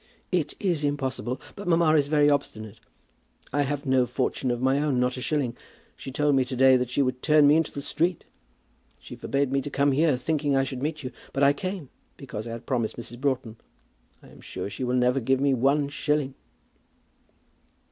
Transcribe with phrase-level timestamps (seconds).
[0.31, 2.79] "It is impossible; but mamma is very obstinate.
[3.53, 5.55] I have no fortune of my own, not a shilling.
[5.95, 8.23] She told me to day that she would turn me into the street.
[8.97, 12.47] She forbade me to come here, thinking I should meet you; but I came, because
[12.47, 13.21] I had promised Mrs.
[13.21, 13.57] Broughton.
[14.23, 16.33] I am sure that she will never give me one shilling."